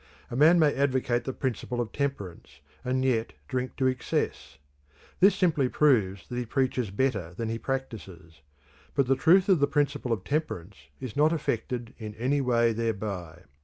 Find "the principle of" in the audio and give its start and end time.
1.25-1.91, 9.59-10.23